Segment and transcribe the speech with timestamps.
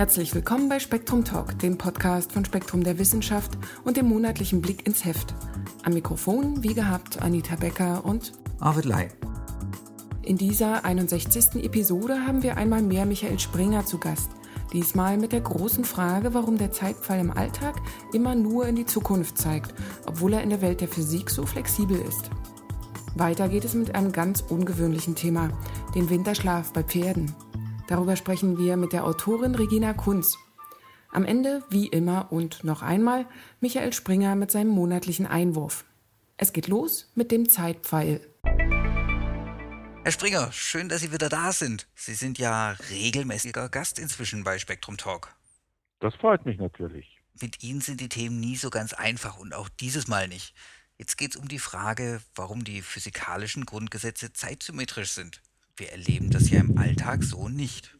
[0.00, 4.86] Herzlich willkommen bei Spektrum Talk, dem Podcast von Spektrum der Wissenschaft und dem monatlichen Blick
[4.86, 5.34] ins Heft.
[5.82, 9.08] Am Mikrofon, wie gehabt, Anita Becker und Arvid Lai.
[10.22, 11.62] In dieser 61.
[11.62, 14.30] Episode haben wir einmal mehr Michael Springer zu Gast.
[14.72, 17.74] Diesmal mit der großen Frage, warum der Zeitpfeil im Alltag
[18.14, 19.74] immer nur in die Zukunft zeigt,
[20.06, 22.30] obwohl er in der Welt der Physik so flexibel ist.
[23.16, 25.50] Weiter geht es mit einem ganz ungewöhnlichen Thema,
[25.94, 27.34] den Winterschlaf bei Pferden.
[27.90, 30.38] Darüber sprechen wir mit der Autorin Regina Kunz.
[31.10, 33.26] Am Ende, wie immer und noch einmal,
[33.58, 35.84] Michael Springer mit seinem monatlichen Einwurf.
[36.36, 38.20] Es geht los mit dem Zeitpfeil.
[40.04, 41.88] Herr Springer, schön, dass Sie wieder da sind.
[41.96, 45.34] Sie sind ja regelmäßiger Gast inzwischen bei Spektrum Talk.
[45.98, 47.18] Das freut mich natürlich.
[47.40, 50.54] Mit Ihnen sind die Themen nie so ganz einfach und auch dieses Mal nicht.
[50.96, 55.42] Jetzt geht es um die Frage, warum die physikalischen Grundgesetze zeitsymmetrisch sind.
[55.80, 57.96] Wir erleben das ja im Alltag so nicht.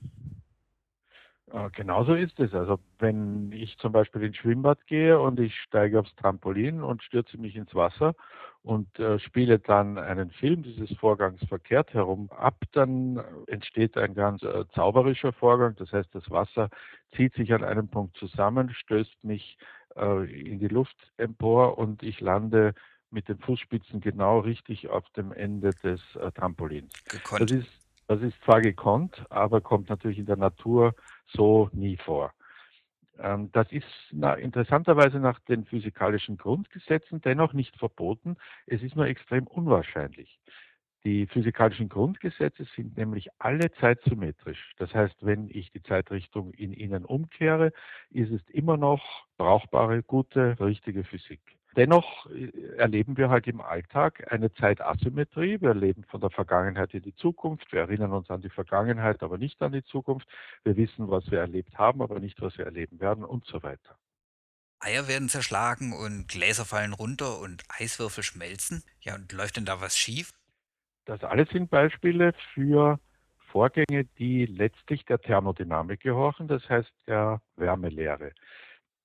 [1.50, 2.52] Äh, genauso ist es.
[2.52, 7.38] Also wenn ich zum Beispiel ins Schwimmbad gehe und ich steige aufs Trampolin und stürze
[7.38, 8.14] mich ins Wasser
[8.62, 14.42] und äh, spiele dann einen Film dieses Vorgangs verkehrt herum ab, dann entsteht ein ganz
[14.42, 15.74] äh, zauberischer Vorgang.
[15.76, 16.68] Das heißt, das Wasser
[17.16, 19.56] zieht sich an einem Punkt zusammen, stößt mich
[19.96, 22.74] äh, in die Luft empor und ich lande
[23.10, 26.92] mit den Fußspitzen genau richtig auf dem Ende des äh, Trampolins.
[27.04, 27.40] Gekonnt.
[27.42, 27.68] Das ist,
[28.06, 30.94] das ist zwar gekonnt, aber kommt natürlich in der Natur
[31.26, 32.32] so nie vor.
[33.18, 38.36] Ähm, das ist na, interessanterweise nach den physikalischen Grundgesetzen dennoch nicht verboten.
[38.66, 40.40] Es ist nur extrem unwahrscheinlich.
[41.04, 44.72] Die physikalischen Grundgesetze sind nämlich alle zeitsymmetrisch.
[44.76, 47.72] Das heißt, wenn ich die Zeitrichtung in ihnen umkehre,
[48.10, 51.40] ist es immer noch brauchbare, gute, richtige Physik.
[51.76, 55.60] Dennoch äh, erleben wir halt im Alltag eine Zeitasymmetrie.
[55.60, 57.72] Wir leben von der Vergangenheit in die Zukunft.
[57.72, 60.26] Wir erinnern uns an die Vergangenheit, aber nicht an die Zukunft.
[60.64, 63.96] Wir wissen, was wir erlebt haben, aber nicht, was wir erleben werden und so weiter.
[64.80, 68.82] Eier werden zerschlagen und Gläser fallen runter und Eiswürfel schmelzen.
[69.02, 70.32] Ja, und läuft denn da was schief?
[71.04, 72.98] Das alles sind Beispiele für
[73.50, 78.32] Vorgänge, die letztlich der Thermodynamik gehorchen, das heißt der Wärmelehre.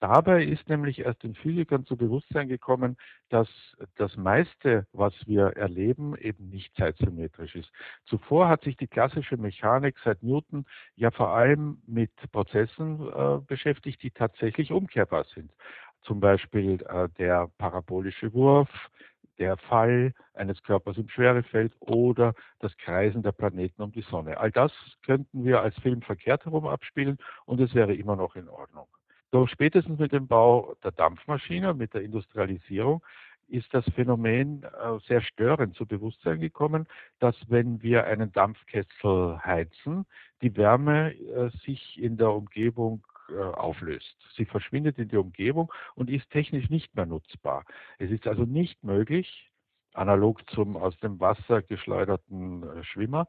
[0.07, 2.95] Dabei ist nämlich erst den Physikern zu Bewusstsein gekommen,
[3.29, 3.49] dass
[3.95, 7.71] das meiste, was wir erleben, eben nicht zeitsymmetrisch ist.
[8.05, 14.03] Zuvor hat sich die klassische Mechanik seit Newton ja vor allem mit Prozessen äh, beschäftigt,
[14.03, 15.51] die tatsächlich umkehrbar sind.
[16.03, 18.69] Zum Beispiel äh, der parabolische Wurf,
[19.39, 24.37] der Fall eines Körpers im Schwerefeld oder das Kreisen der Planeten um die Sonne.
[24.37, 24.71] All das
[25.03, 28.85] könnten wir als Film verkehrt herum abspielen und es wäre immer noch in Ordnung.
[29.31, 33.03] Doch spätestens mit dem Bau der Dampfmaschine, mit der Industrialisierung,
[33.47, 36.87] ist das Phänomen äh, sehr störend zu Bewusstsein gekommen,
[37.19, 40.05] dass wenn wir einen Dampfkessel heizen,
[40.41, 44.15] die Wärme äh, sich in der Umgebung äh, auflöst.
[44.35, 47.65] Sie verschwindet in die Umgebung und ist technisch nicht mehr nutzbar.
[47.99, 49.51] Es ist also nicht möglich,
[49.93, 53.27] analog zum aus dem Wasser geschleuderten Schwimmer,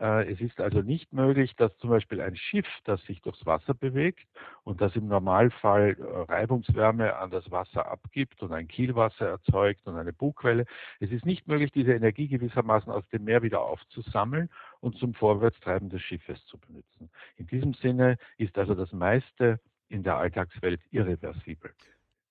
[0.00, 4.28] es ist also nicht möglich, dass zum Beispiel ein Schiff, das sich durchs Wasser bewegt
[4.62, 9.96] und das im Normalfall äh, Reibungswärme an das Wasser abgibt und ein Kielwasser erzeugt und
[9.96, 10.66] eine Bugwelle,
[11.00, 14.48] es ist nicht möglich, diese Energie gewissermaßen aus dem Meer wieder aufzusammeln
[14.80, 17.10] und zum Vorwärtstreiben des Schiffes zu benutzen.
[17.36, 21.72] In diesem Sinne ist also das meiste in der Alltagswelt irreversibel.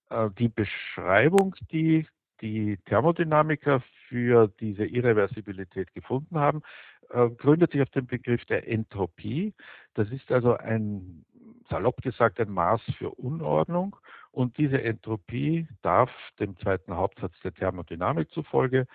[0.09, 2.07] Äh, die Beschreibung, die
[2.41, 6.61] die Thermodynamiker für diese Irreversibilität gefunden haben,
[7.09, 9.53] äh, gründet sich auf dem Begriff der Entropie.
[9.93, 11.25] Das ist also ein,
[11.69, 13.95] salopp gesagt, ein Maß für Unordnung.
[14.31, 18.87] Und diese Entropie darf dem zweiten Hauptsatz der Thermodynamik zufolge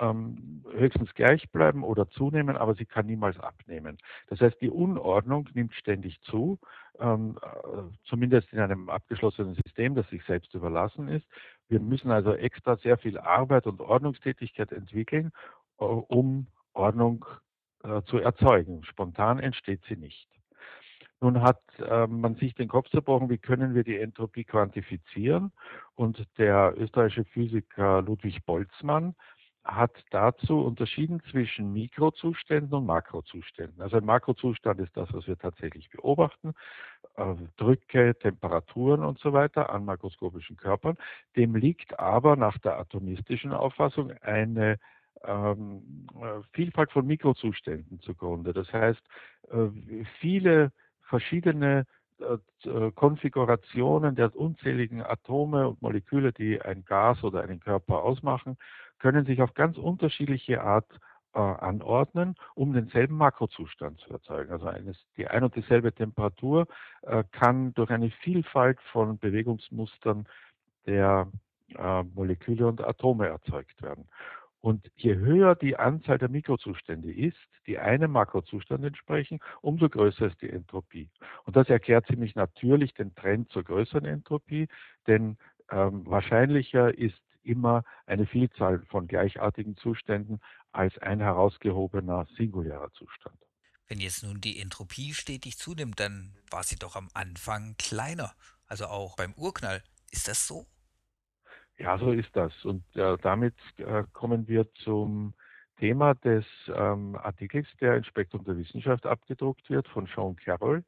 [0.00, 3.98] ähm, höchstens gleich bleiben oder zunehmen, aber sie kann niemals abnehmen.
[4.28, 6.58] Das heißt, die Unordnung nimmt ständig zu,
[7.00, 11.26] ähm, äh, zumindest in einem abgeschlossenen System, das sich selbst überlassen ist.
[11.68, 15.32] Wir müssen also extra sehr viel Arbeit und Ordnungstätigkeit entwickeln,
[15.78, 17.24] äh, um Ordnung
[17.84, 18.84] äh, zu erzeugen.
[18.84, 20.28] Spontan entsteht sie nicht.
[21.20, 25.52] Nun hat äh, man sich den Kopf zerbrochen, wie können wir die Entropie quantifizieren?
[25.96, 29.14] Und der österreichische Physiker Ludwig Boltzmann
[29.64, 33.82] hat dazu unterschieden zwischen Mikrozuständen und Makrozuständen.
[33.82, 36.54] Also ein Makrozustand ist das, was wir tatsächlich beobachten,
[37.16, 40.96] äh, Drücke, Temperaturen und so weiter an makroskopischen Körpern.
[41.36, 44.78] Dem liegt aber nach der atomistischen Auffassung eine
[45.24, 48.52] ähm, äh, Vielfalt von Mikrozuständen zugrunde.
[48.52, 49.02] Das heißt,
[49.50, 49.68] äh,
[50.20, 50.72] viele
[51.02, 51.86] verschiedene
[52.20, 58.56] äh, Konfigurationen der unzähligen Atome und Moleküle, die ein Gas oder einen Körper ausmachen,
[58.98, 60.90] können sich auf ganz unterschiedliche Art
[61.34, 64.50] äh, anordnen, um denselben Makrozustand zu erzeugen.
[64.50, 66.66] Also eines, die ein und dieselbe Temperatur
[67.02, 70.26] äh, kann durch eine Vielfalt von Bewegungsmustern
[70.86, 71.28] der
[71.76, 74.08] äh, Moleküle und Atome erzeugt werden.
[74.60, 80.42] Und je höher die Anzahl der Mikrozustände ist, die einem Makrozustand entsprechen, umso größer ist
[80.42, 81.08] die Entropie.
[81.44, 84.68] Und das erklärt ziemlich natürlich den Trend zur größeren Entropie,
[85.06, 85.36] denn
[85.70, 90.40] ähm, wahrscheinlicher ist immer eine Vielzahl von gleichartigen Zuständen
[90.72, 93.38] als ein herausgehobener singulärer Zustand.
[93.86, 98.34] Wenn jetzt nun die Entropie stetig zunimmt, dann war sie doch am Anfang kleiner.
[98.66, 99.82] Also auch beim Urknall.
[100.10, 100.66] Ist das so?
[101.78, 102.52] Ja, so ist das.
[102.64, 105.34] Und äh, damit äh, kommen wir zum
[105.78, 106.44] Thema des
[106.74, 110.84] ähm, Artikels, der in Spektrum der Wissenschaft abgedruckt wird von Sean Carroll,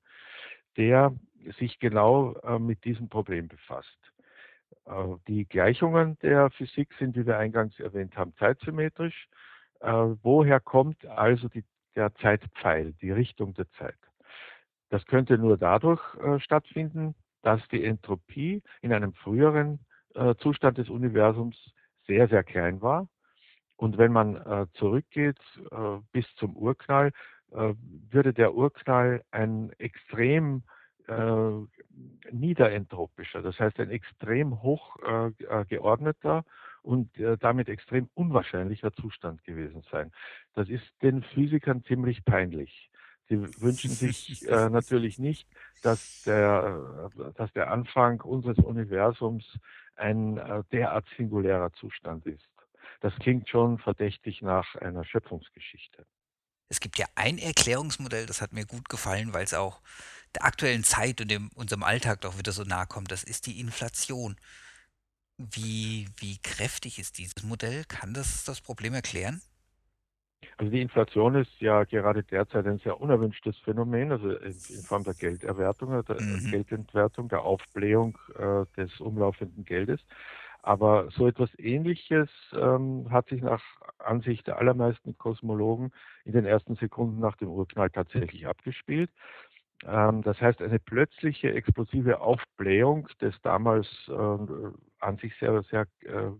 [0.77, 1.15] der
[1.59, 3.99] sich genau äh, mit diesem Problem befasst.
[4.87, 9.29] Äh, die Gleichungen der Physik sind, wie wir eingangs erwähnt haben, zeitsymmetrisch.
[9.81, 11.65] Äh, woher kommt also die,
[11.95, 13.99] der Zeitpfeil, die Richtung der Zeit?
[14.89, 19.79] Das könnte nur dadurch äh, stattfinden, dass die Entropie in einem früheren
[20.39, 21.57] Zustand des Universums
[22.07, 23.09] sehr, sehr klein war.
[23.77, 25.39] Und wenn man zurückgeht
[26.13, 27.13] bis zum Urknall,
[27.51, 30.65] würde der Urknall ein extrem
[31.11, 31.67] äh,
[32.31, 36.45] niederentropischer, das heißt ein extrem hoch äh, äh, geordneter
[36.83, 40.13] und äh, damit extrem unwahrscheinlicher Zustand gewesen sein.
[40.55, 42.91] Das ist den Physikern ziemlich peinlich.
[43.29, 45.49] Sie wünschen sich äh, natürlich nicht,
[45.83, 49.59] dass der, dass der Anfang unseres Universums
[50.01, 52.49] ein äh, derart singulärer Zustand ist.
[53.01, 56.05] Das klingt schon verdächtig nach einer Schöpfungsgeschichte.
[56.69, 59.81] Es gibt ja ein Erklärungsmodell, das hat mir gut gefallen, weil es auch
[60.35, 63.11] der aktuellen Zeit und dem, unserem Alltag doch wieder so nahe kommt.
[63.11, 64.37] Das ist die Inflation.
[65.37, 67.85] Wie, wie kräftig ist dieses Modell?
[67.85, 69.41] Kann das das Problem erklären?
[70.61, 74.53] Also die Inflation ist ja gerade derzeit ein sehr unerwünschtes Phänomen, also in,
[74.87, 76.51] Form der Gelderwertung, der mhm.
[76.51, 80.03] Geldentwertung, der Aufblähung äh, des umlaufenden Geldes.
[80.61, 83.63] Aber so etwas Ähnliches ähm, hat sich nach
[84.01, 85.93] Ansicht der allermeisten Kosmologen
[86.27, 89.11] in den ersten Sekunden nach dem Urknall tatsächlich abgespielt.
[89.87, 96.33] Ähm, das heißt, eine plötzliche explosive Aufblähung des damals äh, an sich sehr, sehr äh,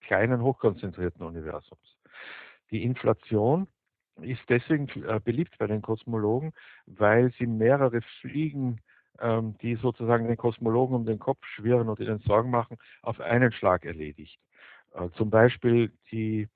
[0.00, 1.95] kleinen, hochkonzentrierten Universums.
[2.70, 3.68] Die Inflation
[4.20, 6.52] ist deswegen äh, beliebt bei den Kosmologen,
[6.86, 8.80] weil sie mehrere Fliegen
[9.20, 13.52] ähm, die sozusagen den Kosmologen um den Kopf schwirren und ihnen Sorgen machen, auf einen
[13.52, 14.38] Schlag erledigt.
[14.94, 16.48] Äh, zum Beispiel die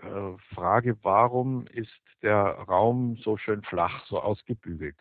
[0.00, 4.96] äh, Frage, warum ist der Raum so schön flach, so ausgebügelt?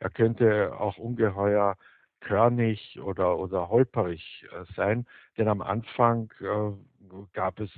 [0.00, 1.76] Er könnte auch ungeheuer
[2.20, 6.32] körnig oder, oder holperig äh, sein, denn am Anfang
[7.32, 7.70] gab es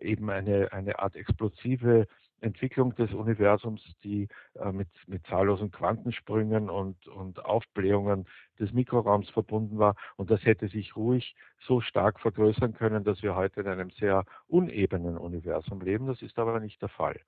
[0.00, 2.06] eben eine, eine Art explosive
[2.44, 8.26] Entwicklung des Universums, die äh, mit, mit zahllosen Quantensprüngen und, und Aufblähungen
[8.60, 9.96] des Mikroraums verbunden war.
[10.16, 11.34] Und das hätte sich ruhig
[11.66, 16.06] so stark vergrößern können, dass wir heute in einem sehr unebenen Universum leben.
[16.06, 17.18] Das ist aber nicht der Fall.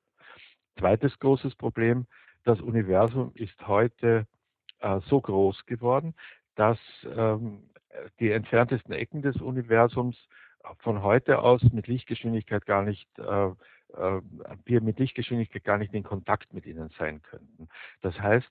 [0.79, 2.07] Zweites großes Problem,
[2.45, 4.27] das Universum ist heute
[4.81, 6.15] äh, so groß geworden,
[6.55, 7.71] dass ähm,
[8.21, 10.17] die entferntesten Ecken des Universums
[10.79, 13.51] von heute aus mit Lichtgeschwindigkeit gar nicht äh,
[13.97, 14.21] äh,
[14.65, 17.69] wir mit Lichtgeschwindigkeit gar nicht in Kontakt mit ihnen sein könnten.
[18.03, 18.51] Das heißt,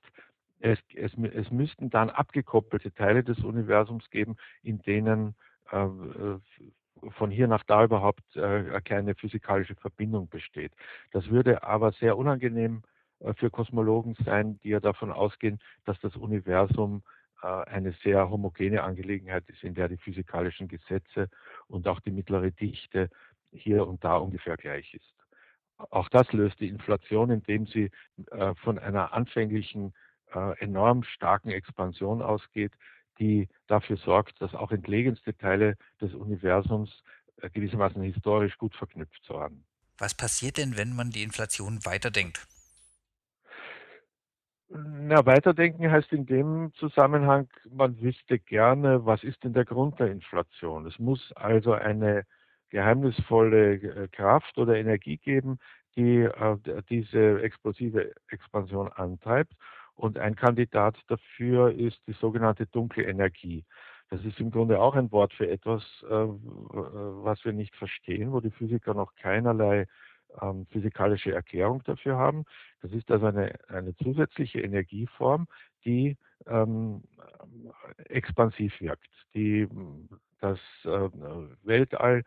[0.59, 5.35] es, es, es müssten dann abgekoppelte Teile des Universums geben, in denen
[5.71, 6.39] äh, äh
[7.11, 10.71] von hier nach da überhaupt äh, eine kleine physikalische Verbindung besteht.
[11.11, 12.83] Das würde aber sehr unangenehm
[13.19, 17.03] äh, für Kosmologen sein, die ja davon ausgehen, dass das Universum
[17.41, 21.29] eine sehr homogene Angelegenheit ist, in der die physikalischen Gesetze
[21.67, 23.09] und auch die mittlere Dichte
[23.51, 25.15] hier und da ungefähr gleich ist.
[25.77, 27.91] Auch das löst die Inflation, indem sie
[28.31, 29.93] äh, von einer anfänglichen
[30.33, 32.71] äh, enorm starken Expansion ausgeht,
[33.19, 37.03] die dafür sorgt, dass auch entlegenste Teile des Universums
[37.41, 39.65] äh, gewissermaßen historisch gut verknüpft waren.
[39.97, 42.47] Was passiert denn, wenn man die Inflation weiterdenkt?
[44.69, 50.07] Na, weiterdenken heißt in dem Zusammenhang, man wüsste gerne, was ist denn der Grund der
[50.11, 50.87] Inflation?
[50.87, 52.25] Es muss also eine
[52.69, 55.59] geheimnisvolle äh, Kraft oder Energie geben,
[55.95, 56.57] die äh,
[56.89, 59.53] diese explosive Expansion antreibt.
[59.93, 63.63] Und ein Kandidat dafür ist die sogenannte dunkle Energie.
[64.09, 68.39] Das ist im Grunde auch ein Wort für etwas, äh, was wir nicht verstehen, wo
[68.39, 69.85] die Physiker noch keinerlei
[70.41, 72.45] ähm, physikalische Erklärung dafür haben.
[72.81, 75.47] Das ist also eine, eine zusätzliche Energieform,
[75.85, 77.03] die ähm,
[78.05, 79.67] expansiv wirkt, die
[80.39, 81.09] das äh,
[81.63, 82.23] Weltall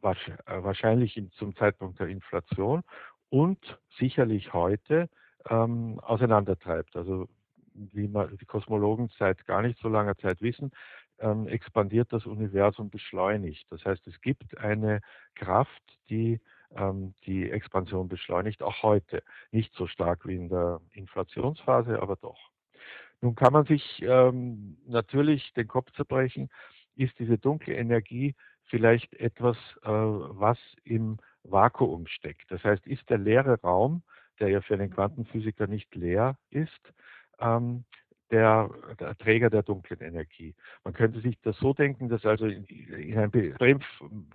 [0.00, 2.82] wahrscheinlich zum Zeitpunkt der Inflation
[3.30, 5.08] und sicherlich heute
[5.48, 6.96] ähm, auseinandertreibt.
[6.96, 7.28] Also
[7.74, 10.72] wie man die Kosmologen seit gar nicht so langer Zeit wissen,
[11.18, 13.66] ähm, expandiert das Universum beschleunigt.
[13.70, 15.00] Das heißt, es gibt eine
[15.34, 16.40] Kraft, die
[16.76, 19.22] ähm, die Expansion beschleunigt, auch heute.
[19.50, 22.50] Nicht so stark wie in der Inflationsphase, aber doch.
[23.20, 26.50] Nun kann man sich ähm, natürlich den Kopf zerbrechen,
[26.96, 32.50] ist diese dunkle Energie vielleicht etwas, äh, was im Vakuum steckt.
[32.50, 34.02] Das heißt, ist der leere Raum,
[34.40, 36.92] der ja für einen Quantenphysiker nicht leer ist,
[37.38, 37.84] ähm,
[38.32, 40.54] der, der, Träger der dunklen Energie.
[40.84, 43.80] Man könnte sich das so denken, dass also in, in einem extrem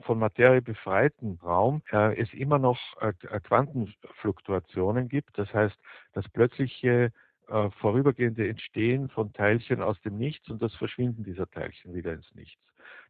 [0.04, 3.12] von Materie befreiten Raum äh, es immer noch äh,
[3.42, 5.38] Quantenfluktuationen gibt.
[5.38, 5.76] Das heißt,
[6.14, 7.12] das plötzliche
[7.48, 12.34] äh, vorübergehende Entstehen von Teilchen aus dem Nichts und das Verschwinden dieser Teilchen wieder ins
[12.36, 12.62] Nichts.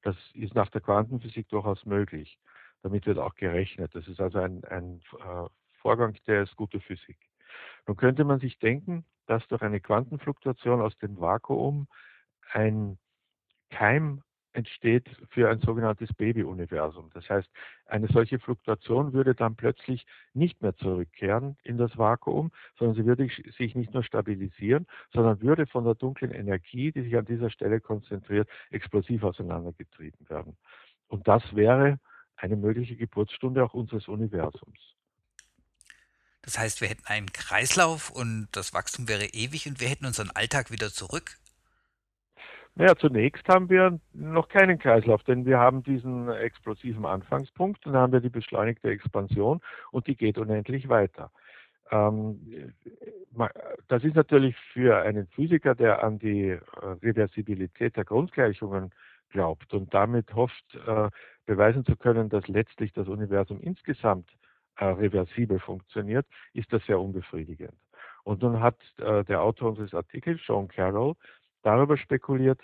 [0.04, 2.40] Das ist nach der Quantenphysik durchaus möglich.
[2.82, 3.94] Damit wird auch gerechnet.
[3.94, 5.50] Das ist also ein, ein äh,
[5.82, 7.18] Vorgang, der ist gute Physik.
[7.88, 11.88] Nun könnte man sich denken, dass durch eine Quantenfluktuation aus dem Vakuum
[12.52, 12.98] ein
[13.70, 17.12] Keim entsteht für ein sogenanntes Babyuniversum.
[17.14, 17.48] Das heißt,
[17.86, 23.28] eine solche Fluktuation würde dann plötzlich nicht mehr zurückkehren in das Vakuum, sondern sie würde
[23.58, 27.80] sich nicht nur stabilisieren, sondern würde von der dunklen Energie, die sich an dieser Stelle
[27.80, 30.58] konzentriert, explosiv auseinandergetrieben werden.
[31.08, 32.00] Und das wäre
[32.36, 34.87] eine mögliche Geburtsstunde auch unseres Universums.
[36.48, 40.32] Das heißt, wir hätten einen Kreislauf und das Wachstum wäre ewig und wir hätten unseren
[40.34, 41.32] Alltag wieder zurück?
[42.76, 48.02] Naja, zunächst haben wir noch keinen Kreislauf, denn wir haben diesen explosiven Anfangspunkt und dann
[48.02, 49.60] haben wir die beschleunigte Expansion
[49.92, 51.32] und die geht unendlich weiter.
[51.92, 52.40] Ähm,
[53.90, 56.60] das ist natürlich für einen Physiker, der an die äh,
[57.04, 58.92] Reversibilität der Grundgleichungen
[59.32, 61.10] glaubt und damit hofft, äh,
[61.46, 64.30] beweisen zu können, dass letztlich das Universum insgesamt
[64.78, 67.74] äh, reversibel funktioniert, ist das sehr unbefriedigend.
[68.24, 71.14] Und nun hat der Autor unseres Artikels, Sean Carroll,
[71.64, 72.60] darüber spekuliert,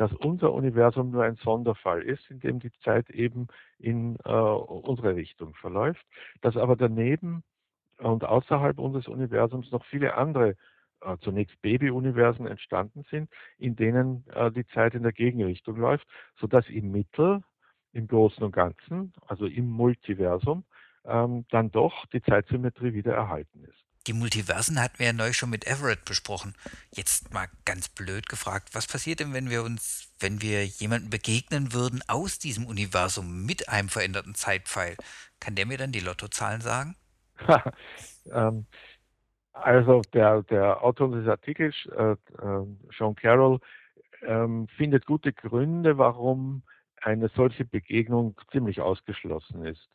[0.00, 3.48] dass unser Universum nur ein Sonderfall ist, in dem die Zeit eben
[3.78, 6.02] in äh, unsere Richtung verläuft,
[6.40, 7.42] dass aber daneben
[7.98, 10.56] und außerhalb unseres Universums noch viele andere,
[11.02, 16.06] äh, zunächst Baby-Universen entstanden sind, in denen äh, die Zeit in der Gegenrichtung läuft,
[16.38, 17.42] sodass im Mittel,
[17.92, 20.64] im Großen und Ganzen, also im Multiversum,
[21.04, 23.80] ähm, dann doch die Zeitsymmetrie wieder erhalten ist.
[24.06, 26.54] Die Multiversen hatten wir ja neu schon mit Everett besprochen.
[26.90, 31.74] Jetzt mal ganz blöd gefragt, was passiert denn, wenn wir uns, wenn wir jemanden begegnen
[31.74, 34.96] würden aus diesem Universum mit einem veränderten Zeitpfeil?
[35.38, 36.96] Kann der mir dann die Lottozahlen sagen?
[38.32, 38.66] ähm,
[39.52, 42.66] also der, der Autor des Artikels, äh, äh,
[42.96, 43.60] Sean Carroll,
[44.22, 46.62] ähm, findet gute Gründe, warum
[47.02, 49.88] eine solche Begegnung ziemlich ausgeschlossen ist.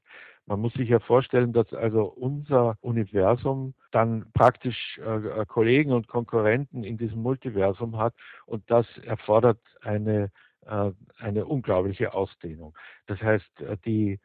[0.48, 6.08] Man muss sich ja vorstellen, dass also unser Universum dann praktisch äh, äh, Kollegen und
[6.08, 8.14] Konkurrenten in diesem Multiversum hat
[8.46, 10.32] und das erfordert eine,
[10.68, 12.78] äh, eine unglaubliche Ausdehnung.
[13.08, 14.20] Das heißt, äh, die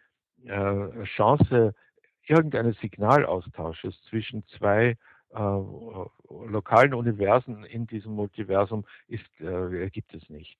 [0.44, 1.74] äh, Chance
[2.26, 4.96] irgendeines Signalaustausches zwischen zwei
[5.30, 9.24] äh, lokalen Universen in diesem Multiversum ist,
[9.92, 10.58] gibt es nicht.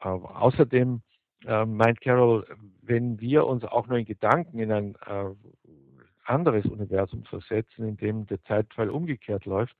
[0.00, 1.02] außerdem
[1.46, 2.46] äh, meint Carol,
[2.82, 5.30] wenn wir uns auch nur in Gedanken in ein äh,
[6.24, 9.76] anderes Universum versetzen, in dem der Zeitfall umgekehrt läuft,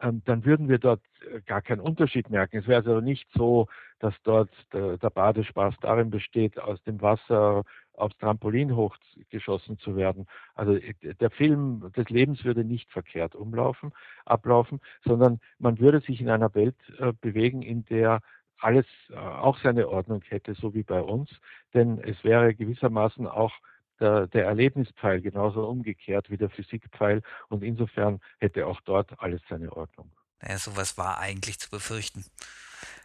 [0.00, 1.00] ähm, dann würden wir dort
[1.30, 2.58] äh, gar keinen Unterschied merken.
[2.58, 3.66] Es wäre also nicht so,
[3.98, 7.62] dass dort der, der Badespaß darin besteht, aus dem Wasser
[7.94, 10.26] aufs Trampolin hochgeschossen zu werden.
[10.54, 13.92] Also äh, der Film des Lebens würde nicht verkehrt umlaufen,
[14.26, 18.20] ablaufen, sondern man würde sich in einer Welt äh, bewegen, in der
[18.58, 21.30] alles äh, auch seine Ordnung hätte, so wie bei uns.
[21.74, 23.52] Denn es wäre gewissermaßen auch
[24.00, 29.72] der, der Erlebnispfeil genauso umgekehrt wie der Physikpfeil und insofern hätte auch dort alles seine
[29.72, 30.10] Ordnung.
[30.40, 32.24] Naja, sowas war eigentlich zu befürchten.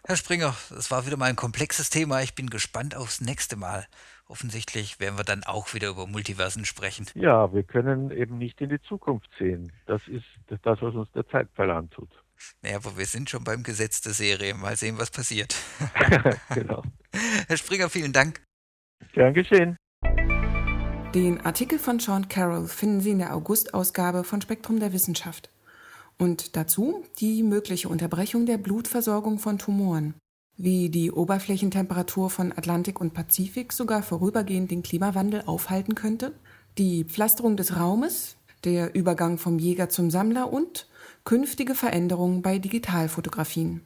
[0.04, 2.22] Herr Springer, es war wieder mal ein komplexes Thema.
[2.22, 3.86] Ich bin gespannt aufs nächste Mal.
[4.28, 7.06] Offensichtlich werden wir dann auch wieder über Multiversen sprechen.
[7.16, 9.72] Ja, wir können eben nicht in die Zukunft sehen.
[9.86, 12.10] Das ist das, was uns der Zeitpfeil antut.
[12.62, 14.54] Naja, aber wir sind schon beim Gesetz der Serie.
[14.54, 15.56] Mal sehen, was passiert.
[16.54, 16.84] genau.
[17.48, 18.42] Herr Springer, vielen Dank.
[19.14, 19.78] Gern geschehen.
[21.14, 25.50] Den Artikel von Sean Carroll finden Sie in der August-Ausgabe von Spektrum der Wissenschaft.
[26.18, 30.14] Und dazu die mögliche Unterbrechung der Blutversorgung von Tumoren.
[30.56, 36.34] Wie die Oberflächentemperatur von Atlantik und Pazifik sogar vorübergehend den Klimawandel aufhalten könnte,
[36.78, 40.88] die Pflasterung des Raumes, der Übergang vom Jäger zum Sammler und
[41.24, 43.82] künftige Veränderungen bei Digitalfotografien.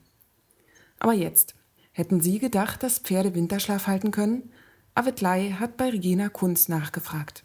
[0.99, 1.55] Aber jetzt,
[1.91, 4.51] hätten Sie gedacht, dass Pferde Winterschlaf halten können?
[4.93, 7.43] Avet Lai hat bei Regina Kunz nachgefragt.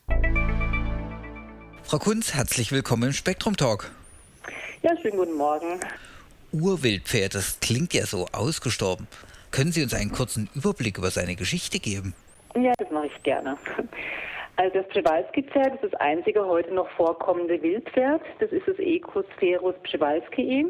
[1.83, 3.91] Frau Kunz, herzlich willkommen im Spektrum Talk.
[4.83, 5.81] Ja, schönen guten Morgen.
[6.53, 9.09] Urwildpferd, das klingt ja so ausgestorben.
[9.51, 12.15] Können Sie uns einen kurzen Überblick über seine Geschichte geben?
[12.55, 13.59] Ja, das mache ich gerne.
[14.57, 18.21] Also das Przewalski-Pferd ist das einzige heute noch vorkommende Wildpferd.
[18.41, 19.25] Das ist das Equus
[19.83, 20.67] Przewalski.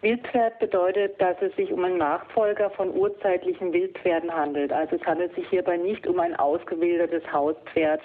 [0.00, 4.72] Wildpferd bedeutet, dass es sich um einen Nachfolger von urzeitlichen Wildpferden handelt.
[4.72, 8.00] Also es handelt sich hierbei nicht um ein ausgewildertes Hauspferd.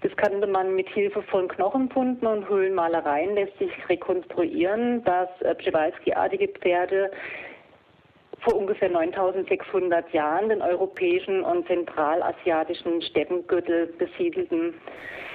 [0.00, 5.28] Das kannte man mit Hilfe von Knochenfunden und Höhlenmalereien lässt sich rekonstruieren, dass
[5.58, 7.10] Przewalski-artige Pferde
[8.42, 14.74] vor ungefähr 9600 Jahren den europäischen und zentralasiatischen Steppengürtel besiedelten.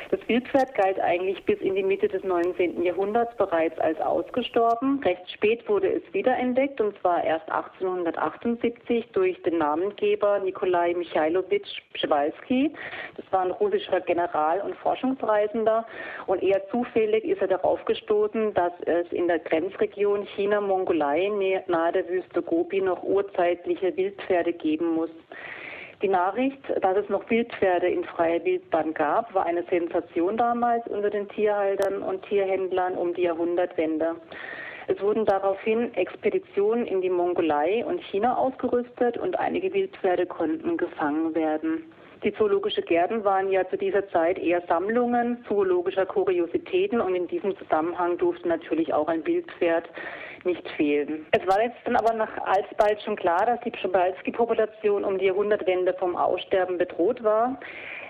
[0.10, 2.82] Das Wildpferd galt eigentlich bis in die Mitte des 19.
[2.82, 5.02] Jahrhunderts bereits als ausgestorben.
[5.04, 12.74] Recht spät wurde es wiederentdeckt und zwar erst 1878 durch den Namengeber Nikolai Michailowitsch Przewalski.
[13.18, 15.86] Das war ein russischer General und Forschungsreisender
[16.26, 21.30] und eher zufällig ist er darauf gestoßen, dass es in der Grenzregion China-Mongolei
[21.68, 25.10] nahe der Wüste Gobi noch urzeitliche Wildpferde geben muss.
[26.02, 31.10] Die Nachricht, dass es noch Wildpferde in freier Wildbahn gab, war eine Sensation damals unter
[31.10, 34.16] den Tierhaltern und Tierhändlern um die Jahrhundertwende.
[34.86, 41.34] Es wurden daraufhin Expeditionen in die Mongolei und China ausgerüstet und einige Wildpferde konnten gefangen
[41.34, 41.84] werden.
[42.24, 47.58] Die zoologische Gärten waren ja zu dieser Zeit eher Sammlungen zoologischer Kuriositäten und in diesem
[47.58, 49.90] Zusammenhang durfte natürlich auch ein Wildpferd
[50.48, 51.28] nicht fehlen.
[51.32, 55.94] Es war jetzt dann aber nach alsbald schon klar, dass die Przewalski-Population um die Jahrhundertwende
[55.94, 57.60] vom Aussterben bedroht war.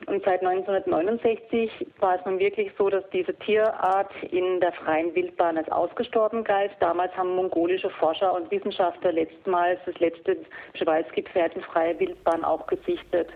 [0.05, 5.57] Und seit 1969 war es nun wirklich so, dass diese Tierart in der freien Wildbahn
[5.57, 6.71] als ausgestorben galt.
[6.79, 10.37] Damals haben mongolische Forscher und Wissenschaftler letztmals das letzte
[10.73, 13.29] Przewalski-Pferd in freier Wildbahn auch gesichtet.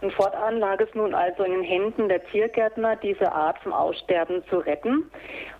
[0.00, 4.42] Und fortan lag es nun also in den Händen der Tiergärtner, diese Art vom Aussterben
[4.48, 5.10] zu retten.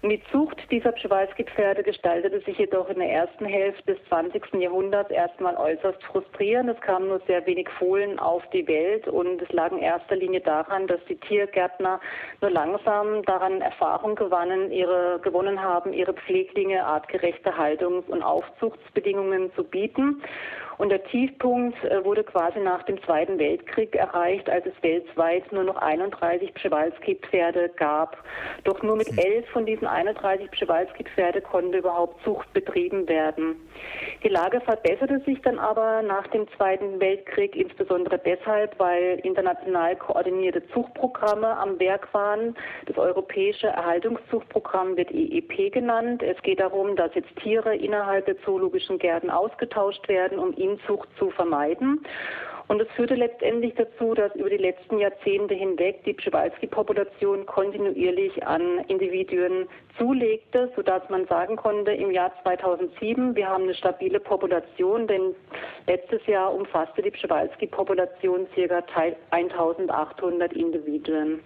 [0.03, 4.55] Und die Zucht dieser Przewalski-Pferde gestaltete sich jedoch in der ersten Hälfte des 20.
[4.55, 6.71] Jahrhunderts erstmal äußerst frustrierend.
[6.71, 10.41] Es kamen nur sehr wenig Fohlen auf die Welt und es lag in erster Linie
[10.41, 12.01] daran, dass die Tiergärtner
[12.41, 19.65] nur langsam daran Erfahrung gewannen, ihre, gewonnen haben, ihre Pfleglinge artgerechte Haltungs- und Aufzuchtsbedingungen zu
[19.65, 20.23] bieten.
[20.79, 25.65] Und der Tiefpunkt äh, wurde quasi nach dem Zweiten Weltkrieg erreicht, als es weltweit nur
[25.65, 28.23] noch 31 Przewalski-Pferde gab.
[28.63, 33.57] Doch nur mit elf von diesen 31 Przewalski-Pferde konnte überhaupt Zucht betrieben werden.
[34.23, 40.67] Die Lage verbesserte sich dann aber nach dem Zweiten Weltkrieg, insbesondere deshalb, weil international koordinierte
[40.69, 42.57] Zuchtprogramme am Werk waren.
[42.87, 46.23] Das Europäische Erhaltungszuchtprogramm wird EEP genannt.
[46.23, 51.31] Es geht darum, dass jetzt Tiere innerhalb der zoologischen Gärten ausgetauscht werden, um Inzucht zu
[51.31, 52.01] vermeiden.
[52.69, 58.81] Und es führte letztendlich dazu, dass über die letzten Jahrzehnte hinweg die Przewalski-Population kontinuierlich an
[58.89, 65.35] Individuen zulegte, sodass man sagen konnte, im Jahr 2007, wir haben eine stabile Population, denn
[65.87, 68.85] letztes Jahr umfasste die Przewalski-Population ca.
[69.31, 71.41] 1800 Individuen.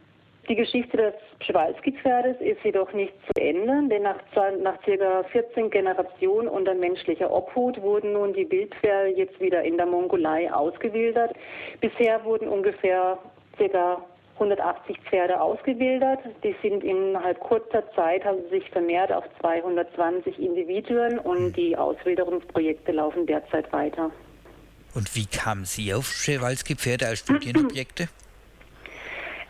[0.48, 4.18] Die Geschichte des Przewalski-Pferdes ist jedoch nicht zu Ende, denn nach,
[4.60, 5.22] nach ca.
[5.30, 11.32] 14 Generationen unter menschlicher Obhut wurden nun die Wildpferde jetzt wieder in der Mongolei ausgewildert.
[11.80, 13.18] Bisher wurden ungefähr
[13.56, 14.04] ca.
[14.34, 16.20] 180 Pferde ausgewildert.
[16.42, 23.26] Die sind innerhalb kurzer Zeit, haben sich vermehrt auf 220 Individuen und die Auswilderungsprojekte laufen
[23.26, 24.10] derzeit weiter.
[24.94, 28.08] Und wie kamen Sie auf Przewalski-Pferde als Studienobjekte?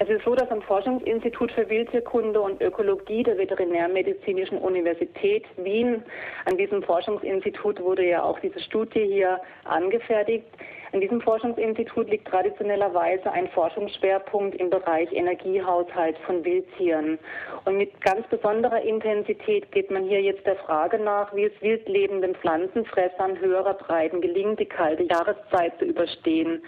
[0.03, 6.03] Es ist so, dass am Forschungsinstitut für Wildtierkunde und Ökologie der Veterinärmedizinischen Universität Wien,
[6.45, 10.49] an diesem Forschungsinstitut wurde ja auch diese Studie hier angefertigt,
[10.93, 17.19] an diesem Forschungsinstitut liegt traditionellerweise ein Forschungsschwerpunkt im Bereich Energiehaushalt von Wildtieren.
[17.65, 22.35] Und mit ganz besonderer Intensität geht man hier jetzt der Frage nach, wie es wildlebenden
[22.35, 26.63] Pflanzenfressern höherer Breiten gelingt, die kalte Jahreszeit zu überstehen.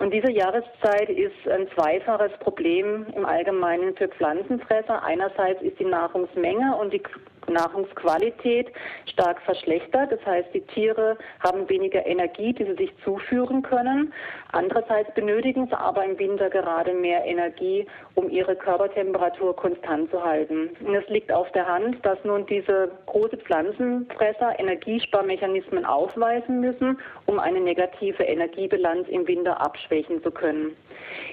[0.00, 5.02] Und diese Jahreszeit ist ein zweifaches Problem im Allgemeinen für Pflanzenfresser.
[5.04, 7.02] Einerseits ist die Nahrungsmenge und die
[7.48, 8.72] Nahrungsqualität
[9.06, 10.12] stark verschlechtert.
[10.12, 14.12] Das heißt, die Tiere haben weniger Energie, die sie sich zuführen können.
[14.52, 20.70] Andererseits benötigen sie aber im Winter gerade mehr Energie, um ihre Körpertemperatur konstant zu halten.
[20.84, 27.38] Und es liegt auf der Hand, dass nun diese große Pflanzenfresser Energiesparmechanismen aufweisen müssen, um
[27.38, 30.76] eine negative Energiebilanz im Winter abschwächen zu können.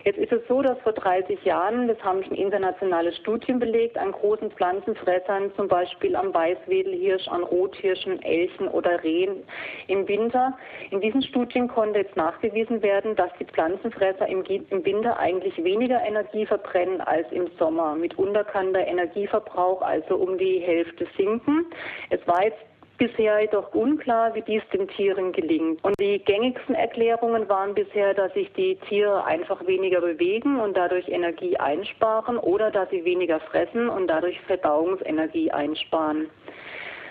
[0.03, 4.11] Jetzt ist es so, dass vor 30 Jahren, das haben schon internationale Studien belegt, an
[4.11, 9.43] großen Pflanzenfressern zum Beispiel Beispiel am Weißwedelhirsch, an Rothirschen, Elchen oder Rehen
[9.87, 10.57] im Winter.
[10.91, 14.45] In diesen Studien konnte jetzt nachgewiesen werden, dass die Pflanzenfresser im,
[14.85, 17.95] Winter eigentlich weniger Energie verbrennen als im Sommer.
[17.95, 21.65] Mitunter kann der Energieverbrauch also um die Hälfte sinken.
[22.09, 22.59] Es war jetzt
[22.97, 25.83] bisher jedoch unklar, wie dies den Tieren gelingt.
[25.83, 31.07] Und die gängigsten Erklärungen waren bisher, dass sich die Tiere einfach weniger bewegen und dadurch
[31.07, 36.29] Energie einsparen oder dass sie weniger fressen und dadurch Verdauungsenergie einsparen.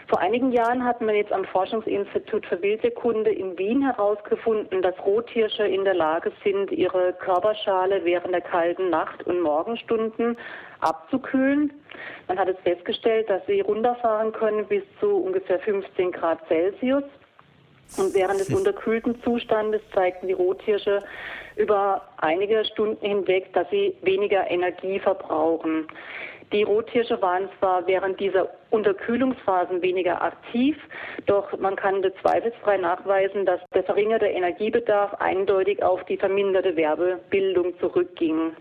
[0.09, 5.67] Vor einigen Jahren hat man jetzt am Forschungsinstitut für Wildsekunde in Wien herausgefunden, dass Rothirsche
[5.67, 10.39] in der Lage sind, ihre Körperschale während der kalten Nacht- und Morgenstunden
[10.79, 11.73] abzukühlen.
[12.29, 17.05] Man hat es festgestellt, dass sie runterfahren können bis zu ungefähr 15 Grad Celsius.
[17.99, 21.03] Und während des unterkühlten Zustandes zeigten die Rothirsche
[21.57, 25.89] über einige Stunden hinweg, dass sie weniger Energie verbrauchen.
[26.53, 30.77] Die Rothirsche waren zwar während dieser Unterkühlungsphasen weniger aktiv,
[31.27, 38.53] doch man kann zweifelsfrei nachweisen, dass der verringerte Energiebedarf eindeutig auf die verminderte Werbebildung zurückging.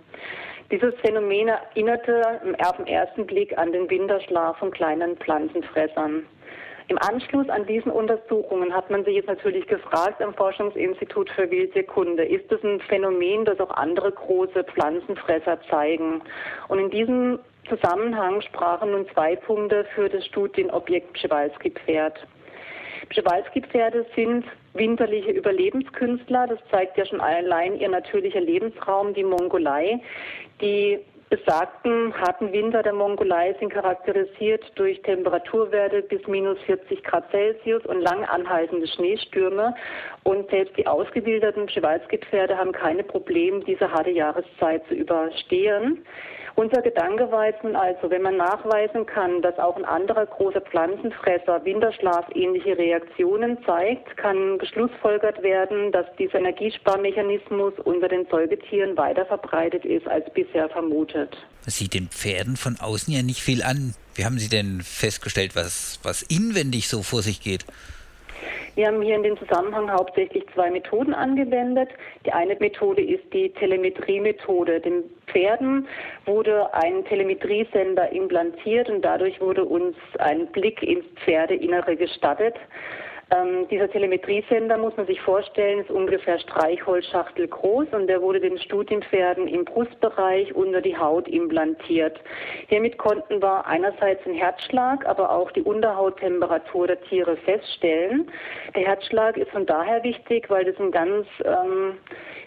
[0.72, 6.26] Dieses Phänomen erinnerte auf den ersten Blick an den Winterschlaf von kleinen Pflanzenfressern.
[6.88, 12.24] Im Anschluss an diesen Untersuchungen hat man sich jetzt natürlich gefragt am Forschungsinstitut für Wildsekunde,
[12.26, 16.22] ist es ein Phänomen, das auch andere große Pflanzenfresser zeigen?
[16.68, 22.16] Und in diesem Zusammenhang sprachen nun zwei Punkte für das Studienobjekt Przewalski-Pferd.
[23.10, 26.48] Przewalski-Pferde sind winterliche Überlebenskünstler.
[26.48, 30.00] Das zeigt ja schon allein ihr natürlicher Lebensraum, die Mongolei.
[30.62, 31.00] Die
[31.30, 38.02] besagten harten Winter der Mongolei sind charakterisiert durch Temperaturwerte bis minus 40 Grad Celsius und
[38.02, 39.76] lang anhaltende Schneestürme.
[40.24, 46.06] Und selbst die ausgebilderten Przewalski-Pferde haben keine Probleme, diese harte Jahreszeit zu überstehen.
[46.58, 50.62] Unser Gedanke war jetzt nun also, wenn man nachweisen kann, dass auch ein anderer großer
[50.62, 59.84] Pflanzenfresser winterschlafähnliche Reaktionen zeigt, kann geschlussfolgert werden, dass dieser Energiesparmechanismus unter den Säugetieren weiter verbreitet
[59.84, 61.36] ist als bisher vermutet.
[61.66, 63.94] Sieht den Pferden von außen ja nicht viel an.
[64.14, 67.66] Wie haben Sie denn festgestellt, was, was inwendig so vor sich geht?
[68.76, 71.90] Wir haben hier in dem Zusammenhang hauptsächlich zwei Methoden angewendet.
[72.26, 74.82] Die eine Methode ist die Telemetrie-Methode.
[74.82, 75.88] Den Pferden
[76.26, 82.56] wurde ein Telemetriesender implantiert und dadurch wurde uns ein Blick ins Pferdeinnere gestattet.
[83.32, 88.60] Ähm, dieser Telemetriesender, muss man sich vorstellen, ist ungefähr Streichholzschachtel groß und der wurde den
[88.60, 92.20] Studienpferden im Brustbereich unter die Haut implantiert.
[92.68, 98.30] Hiermit konnten wir einerseits den Herzschlag, aber auch die Unterhauttemperatur der Tiere feststellen.
[98.76, 101.98] Der Herzschlag ist von daher wichtig, weil das ein ganz ähm,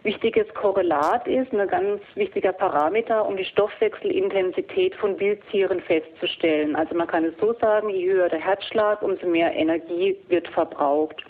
[0.04, 6.76] wichtiges Korrelat ist, ein ganz wichtiger Parameter, um die Stoffwechselintensität von Wildtieren festzustellen.
[6.76, 10.67] Also man kann es so sagen, je höher der Herzschlag, umso mehr Energie wird verbraucht
[10.68, 11.24] verbraucht.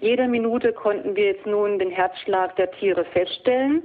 [0.00, 3.82] Jede Minute konnten wir jetzt nun den Herzschlag der Tiere feststellen.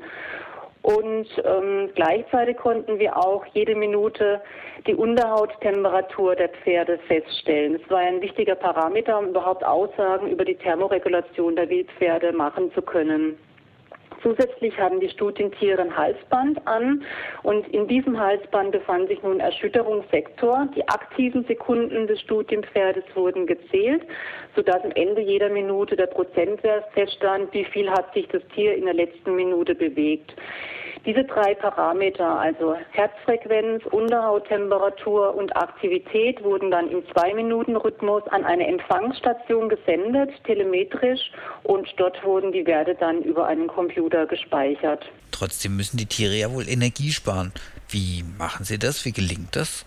[0.84, 4.41] Und ähm, gleichzeitig konnten wir auch jede Minute
[4.86, 7.79] die Unterhauttemperatur der Pferde feststellen.
[7.82, 12.82] Es war ein wichtiger Parameter, um überhaupt Aussagen über die Thermoregulation der Wildpferde machen zu
[12.82, 13.38] können.
[14.23, 17.03] Zusätzlich hatten die Studientiere ein Halsband an
[17.43, 20.69] und in diesem Halsband befand sich nun Erschütterungssektor.
[20.75, 24.03] Die aktiven Sekunden des Studienpferdes wurden gezählt,
[24.55, 28.86] sodass am Ende jeder Minute der Prozentwert feststand, wie viel hat sich das Tier in
[28.86, 30.33] der letzten Minute bewegt.
[31.05, 39.67] Diese drei Parameter, also Herzfrequenz, Unterhauttemperatur und Aktivität, wurden dann im Zwei-Minuten-Rhythmus an eine Empfangsstation
[39.67, 41.31] gesendet, telemetrisch,
[41.63, 45.05] und dort wurden die Werte dann über einen Computer gespeichert.
[45.31, 47.51] Trotzdem müssen die Tiere ja wohl Energie sparen.
[47.89, 49.03] Wie machen sie das?
[49.03, 49.85] Wie gelingt das?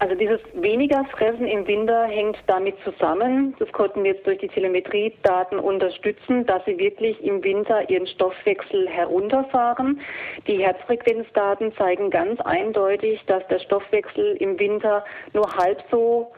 [0.00, 4.48] Also dieses weniger Fressen im Winter hängt damit zusammen, das konnten wir jetzt durch die
[4.48, 10.00] Telemetriedaten unterstützen, dass sie wirklich im Winter ihren Stoffwechsel herunterfahren.
[10.48, 16.32] Die Herzfrequenzdaten zeigen ganz eindeutig, dass der Stoffwechsel im Winter nur halb so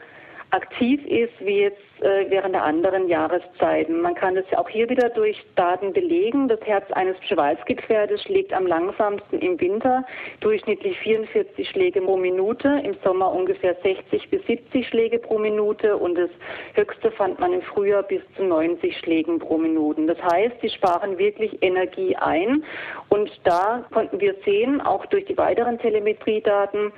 [0.51, 4.01] aktiv ist wie jetzt äh, während der anderen Jahreszeiten.
[4.01, 6.47] Man kann es auch hier wieder durch Daten belegen.
[6.47, 10.05] Das Herz eines Przewalski-Pferdes schlägt am langsamsten im Winter,
[10.39, 16.15] durchschnittlich 44 Schläge pro Minute, im Sommer ungefähr 60 bis 70 Schläge pro Minute und
[16.15, 16.29] das
[16.73, 20.05] höchste fand man im Frühjahr bis zu 90 Schlägen pro Minute.
[20.05, 22.63] Das heißt, sie sparen wirklich Energie ein
[23.09, 26.91] und da konnten wir sehen, auch durch die weiteren Telemetriedaten,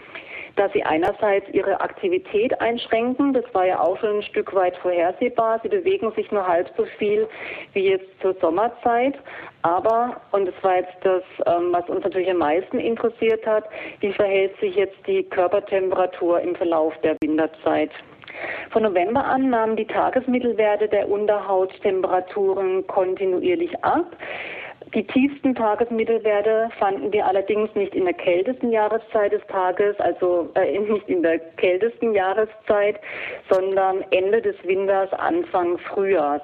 [0.55, 3.33] dass sie einerseits ihre Aktivität einschränken.
[3.33, 5.59] Das war ja auch schon ein Stück weit vorhersehbar.
[5.63, 7.27] Sie bewegen sich nur halb so viel
[7.73, 9.15] wie jetzt zur Sommerzeit.
[9.61, 13.65] Aber, und das war jetzt das, ähm, was uns natürlich am meisten interessiert hat,
[13.99, 17.91] wie verhält sich jetzt die Körpertemperatur im Verlauf der Winterzeit?
[18.71, 24.15] Von November an nahmen die Tagesmittelwerte der Unterhauttemperaturen kontinuierlich ab.
[24.95, 30.79] Die tiefsten Tagesmittelwerte fanden wir allerdings nicht in der kältesten Jahreszeit des Tages, also äh,
[30.79, 32.99] nicht in der kältesten Jahreszeit,
[33.51, 36.41] sondern Ende des Winters, Anfang Frühjahrs.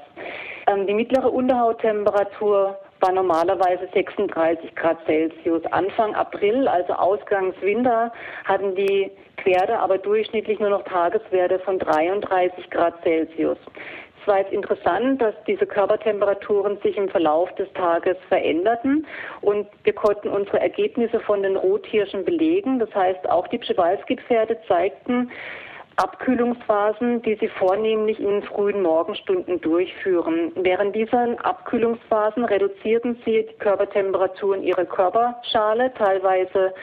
[0.68, 5.64] Ähm, die mittlere Unterhauttemperatur war normalerweise 36 Grad Celsius.
[5.72, 8.12] Anfang April, also Ausgangswinter,
[8.44, 13.58] hatten die Pferde aber durchschnittlich nur noch Tageswerte von 33 Grad Celsius.
[14.26, 19.06] Es war jetzt interessant, dass diese Körpertemperaturen sich im Verlauf des Tages veränderten
[19.42, 22.80] und wir konnten unsere Ergebnisse von den Rothirschen belegen.
[22.80, 25.30] Das heißt, auch die Przewalski-Pferde zeigten
[25.98, 30.52] Abkühlungsphasen, die sie vornehmlich in frühen Morgenstunden durchführen.
[30.56, 35.94] Während dieser Abkühlungsphasen reduzierten sie die Körpertemperatur in ihrer Körperschale.
[35.94, 36.74] Teilweise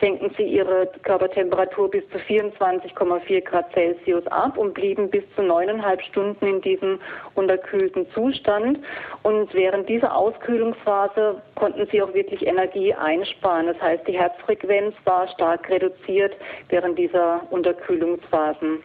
[0.00, 6.00] senken sie ihre Körpertemperatur bis zu 24,4 Grad Celsius ab und blieben bis zu neuneinhalb
[6.00, 6.98] Stunden in diesem
[7.34, 8.78] unterkühlten Zustand.
[9.22, 13.66] Und während dieser Auskühlungsphase konnten sie auch wirklich Energie einsparen.
[13.66, 16.34] Das heißt, die Herzfrequenz war stark reduziert
[16.70, 18.82] während dieser Unterkühlungsphase lassen.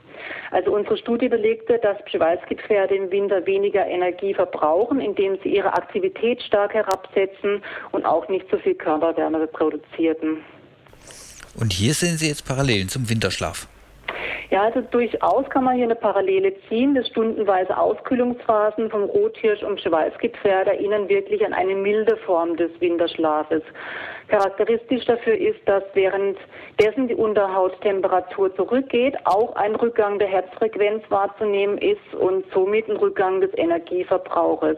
[0.52, 6.42] Also unsere Studie belegte, dass Przewalski-Pferde im Winter weniger Energie verbrauchen, indem sie ihre Aktivität
[6.42, 7.62] stark herabsetzen
[7.92, 10.44] und auch nicht so viel Körperwärme produzierten.
[11.60, 13.68] Und hier sehen Sie jetzt Parallelen zum Winterschlaf.
[14.50, 16.96] Ja, also durchaus kann man hier eine Parallele ziehen.
[16.96, 23.64] Das stundenweise Auskühlungsphasen vom Rothirsch und Przewalski-Pferd erinnern wirklich an eine milde Form des Winterschlafes.
[24.28, 32.14] Charakteristisch dafür ist, dass währenddessen die Unterhauttemperatur zurückgeht, auch ein Rückgang der Herzfrequenz wahrzunehmen ist
[32.14, 34.78] und somit ein Rückgang des Energieverbrauches.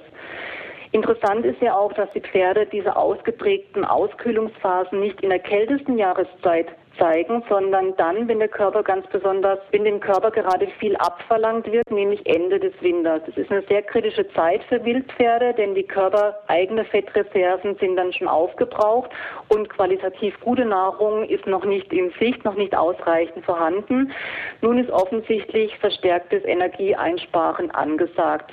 [0.91, 6.67] Interessant ist ja auch, dass die Pferde diese ausgeprägten Auskühlungsphasen nicht in der kältesten Jahreszeit
[6.99, 11.89] zeigen, sondern dann, wenn der Körper ganz besonders, wenn dem Körper gerade viel abverlangt wird,
[11.89, 13.21] nämlich Ende des Winters.
[13.27, 18.27] Es ist eine sehr kritische Zeit für Wildpferde, denn die körpereigene Fettreserven sind dann schon
[18.27, 19.09] aufgebraucht
[19.47, 24.11] und qualitativ gute Nahrung ist noch nicht in Sicht, noch nicht ausreichend vorhanden.
[24.61, 28.51] Nun ist offensichtlich verstärktes Energieeinsparen angesagt.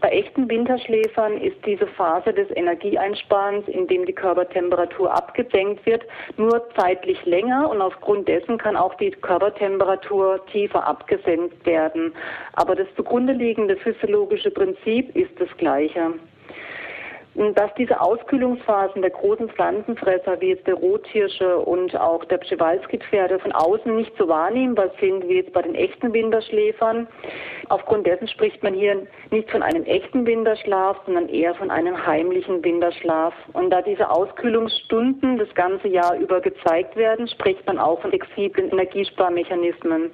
[0.00, 6.04] Bei echten Winterschläfern ist diese Phase des Energieeinsparens, in dem die Körpertemperatur abgesenkt wird,
[6.36, 12.14] nur zeitlich länger und aufgrund dessen kann auch die Körpertemperatur tiefer abgesenkt werden.
[12.54, 16.14] Aber das zugrunde liegende physiologische Prinzip ist das gleiche
[17.54, 23.52] dass diese Auskühlungsphasen der großen Pflanzenfresser wie jetzt der Rothirsche und auch der Przewalski-Pferde von
[23.52, 27.06] außen nicht so wahrnehmbar sind wie jetzt bei den echten Winterschläfern.
[27.68, 32.64] Aufgrund dessen spricht man hier nicht von einem echten Winterschlaf, sondern eher von einem heimlichen
[32.64, 33.34] Winterschlaf.
[33.52, 38.70] Und da diese Auskühlungsstunden das ganze Jahr über gezeigt werden, spricht man auch von flexiblen
[38.70, 40.10] Energiesparmechanismen.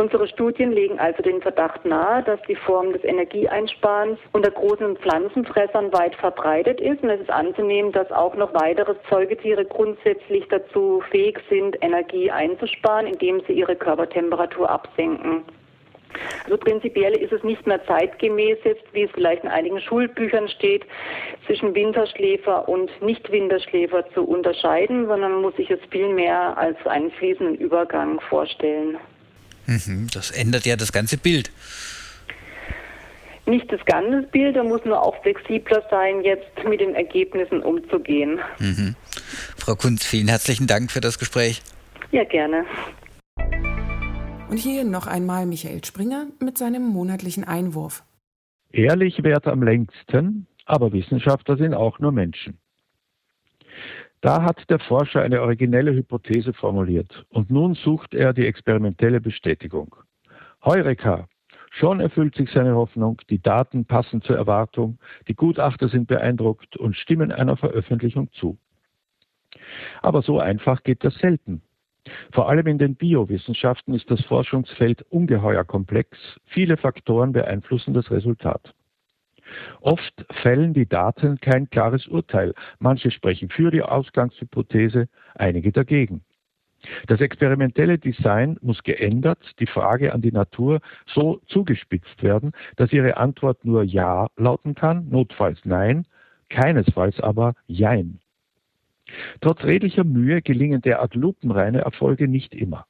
[0.00, 5.92] Unsere Studien legen also den Verdacht nahe, dass die Form des Energieeinsparens unter großen Pflanzenfressern
[5.92, 7.02] weit verbreitet ist.
[7.02, 13.08] Und es ist anzunehmen, dass auch noch weitere Säugetiere grundsätzlich dazu fähig sind, Energie einzusparen,
[13.08, 15.42] indem sie ihre Körpertemperatur absenken.
[16.44, 20.86] Also prinzipiell ist es nicht mehr zeitgemäß jetzt, wie es vielleicht in einigen Schulbüchern steht,
[21.44, 27.56] zwischen Winterschläfer und Nicht-Winterschläfer zu unterscheiden, sondern man muss sich es vielmehr als einen fließenden
[27.56, 28.96] Übergang vorstellen.
[29.70, 31.50] Mhm, das ändert ja das ganze Bild.
[33.46, 38.40] Nicht das ganze Bild, er muss nur auch flexibler sein, jetzt mit den Ergebnissen umzugehen.
[38.58, 38.96] Mhm.
[39.56, 41.62] Frau Kunz, vielen herzlichen Dank für das Gespräch.
[42.10, 42.64] Ja, gerne.
[44.48, 48.02] Und hier noch einmal Michael Springer mit seinem monatlichen Einwurf.
[48.72, 52.59] Ehrlich währt am längsten, aber Wissenschaftler sind auch nur Menschen.
[54.20, 59.96] Da hat der Forscher eine originelle Hypothese formuliert und nun sucht er die experimentelle Bestätigung.
[60.64, 61.26] Heureka!
[61.72, 66.96] Schon erfüllt sich seine Hoffnung, die Daten passen zur Erwartung, die Gutachter sind beeindruckt und
[66.96, 68.58] stimmen einer Veröffentlichung zu.
[70.02, 71.62] Aber so einfach geht das selten.
[72.32, 76.18] Vor allem in den Biowissenschaften ist das Forschungsfeld ungeheuer komplex.
[76.46, 78.74] Viele Faktoren beeinflussen das Resultat.
[79.80, 82.54] Oft fällen die Daten kein klares Urteil.
[82.78, 86.22] Manche sprechen für die Ausgangshypothese, einige dagegen.
[87.06, 93.16] Das experimentelle Design muss geändert, die Frage an die Natur so zugespitzt werden, dass ihre
[93.16, 96.06] Antwort nur Ja lauten kann, notfalls Nein,
[96.48, 98.20] keinesfalls aber Jein.
[99.40, 102.86] Trotz redlicher Mühe gelingen derart lupenreine Erfolge nicht immer.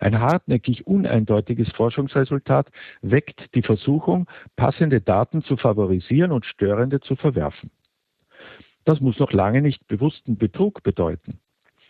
[0.00, 2.70] Ein hartnäckig uneindeutiges Forschungsresultat
[3.02, 7.70] weckt die Versuchung, passende Daten zu favorisieren und störende zu verwerfen.
[8.84, 11.40] Das muss noch lange nicht bewussten Betrug bedeuten.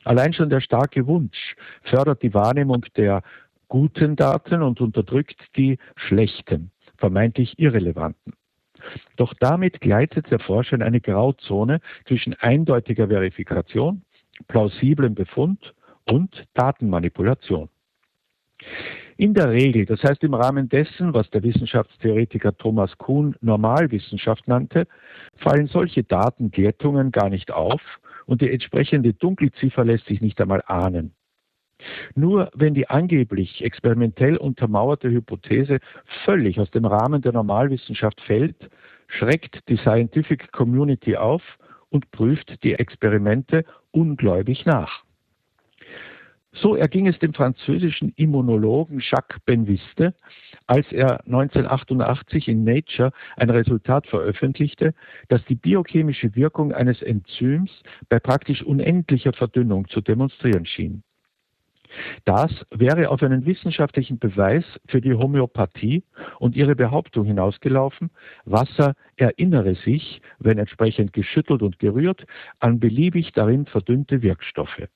[0.05, 3.23] Allein schon der starke Wunsch fördert die Wahrnehmung der
[3.69, 8.33] guten Daten und unterdrückt die schlechten, vermeintlich irrelevanten.
[9.17, 14.03] Doch damit gleitet der Forscher in eine Grauzone zwischen eindeutiger Verifikation,
[14.47, 15.75] plausiblem Befund
[16.05, 17.69] und Datenmanipulation.
[19.17, 24.87] In der Regel, das heißt im Rahmen dessen, was der Wissenschaftstheoretiker Thomas Kuhn Normalwissenschaft nannte,
[25.37, 27.81] fallen solche Datenglättungen gar nicht auf
[28.27, 31.15] und die entsprechende Dunkelziffer lässt sich nicht einmal ahnen.
[32.15, 35.79] Nur wenn die angeblich experimentell untermauerte Hypothese
[36.25, 38.71] völlig aus dem Rahmen der Normalwissenschaft fällt,
[39.07, 41.43] schreckt die Scientific Community auf
[41.91, 45.05] und prüft die Experimente ungläubig nach.
[46.61, 50.15] So erging es dem französischen Immunologen Jacques Benviste,
[50.67, 54.95] als er 1988 in Nature ein Resultat veröffentlichte,
[55.29, 57.71] das die biochemische Wirkung eines Enzyms
[58.09, 61.05] bei praktisch unendlicher Verdünnung zu demonstrieren schien.
[62.25, 66.03] Das wäre auf einen wissenschaftlichen Beweis für die Homöopathie
[66.39, 68.11] und ihre Behauptung hinausgelaufen,
[68.45, 72.27] Wasser erinnere sich, wenn entsprechend geschüttelt und gerührt,
[72.59, 74.89] an beliebig darin verdünnte Wirkstoffe.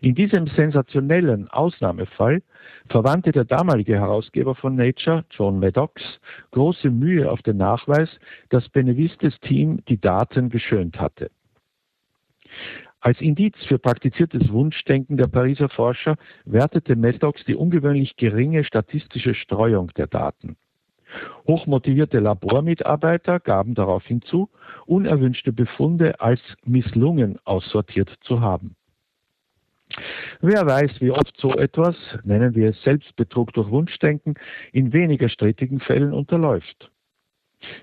[0.00, 2.42] In diesem sensationellen Ausnahmefall
[2.88, 6.02] verwandte der damalige Herausgeber von Nature, John Maddox,
[6.52, 8.08] große Mühe auf den Nachweis,
[8.48, 11.30] dass Benevistes Team die Daten geschönt hatte.
[13.00, 19.90] Als Indiz für praktiziertes Wunschdenken der Pariser Forscher wertete Maddox die ungewöhnlich geringe statistische Streuung
[19.96, 20.56] der Daten.
[21.46, 24.50] Hochmotivierte Labormitarbeiter gaben darauf hinzu,
[24.86, 28.76] unerwünschte Befunde als misslungen aussortiert zu haben.
[30.40, 34.34] Wer weiß, wie oft so etwas, nennen wir es Selbstbetrug durch Wunschdenken,
[34.72, 36.90] in weniger strittigen Fällen unterläuft.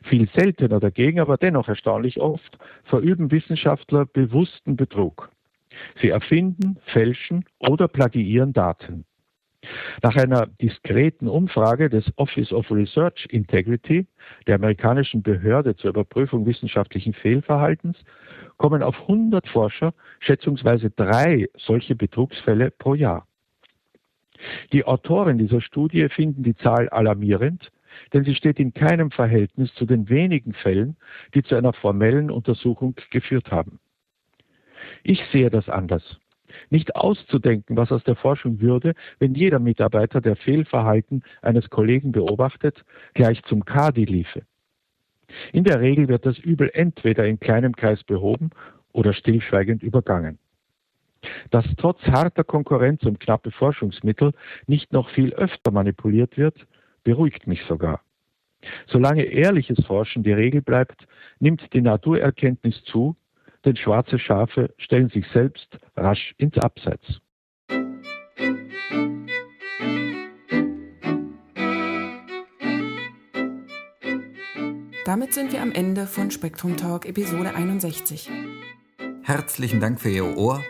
[0.04, 5.30] Viel seltener dagegen, aber dennoch erstaunlich oft, verüben Wissenschaftler bewussten Betrug.
[6.02, 9.06] Sie erfinden, fälschen oder plagiieren Daten.
[10.04, 14.06] Nach einer diskreten Umfrage des Office of Research Integrity,
[14.46, 17.98] der amerikanischen Behörde zur Überprüfung wissenschaftlichen Fehlverhaltens,
[18.58, 23.28] kommen auf 100 Forscher schätzungsweise drei solche Betrugsfälle pro Jahr.
[24.72, 27.72] Die Autoren dieser Studie finden die Zahl alarmierend,
[28.14, 30.98] denn sie steht in keinem Verhältnis zu den wenigen Fällen,
[31.34, 33.80] die zu einer formellen Untersuchung geführt haben.
[35.04, 36.20] Ich sehe das anders.
[36.70, 42.84] Nicht auszudenken, was aus der Forschung würde, wenn jeder Mitarbeiter, der Fehlverhalten eines Kollegen beobachtet,
[43.14, 44.44] gleich zum Kadi liefe.
[45.52, 48.52] In der Regel wird das Übel entweder in kleinem Kreis behoben
[48.94, 50.40] oder stillschweigend übergangen.
[51.52, 54.34] Dass trotz harter Konkurrenz um knappe Forschungsmittel
[54.68, 56.68] nicht noch viel öfter manipuliert wird,
[57.04, 58.02] beruhigt mich sogar.
[58.88, 61.08] Solange ehrliches Forschen die Regel bleibt,
[61.40, 63.16] nimmt die Naturerkenntnis zu,
[63.68, 67.20] denn schwarze Schafe stellen sich selbst rasch ins Abseits.
[75.06, 78.30] Damit sind wir am Ende von Spektrum Talk Episode 61.
[79.24, 80.62] Herzlichen Dank für Ihr Ohr.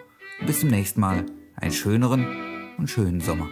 [0.46, 1.26] Bis zum nächsten Mal.
[1.56, 2.26] Einen schöneren
[2.78, 3.48] und schönen Sommer.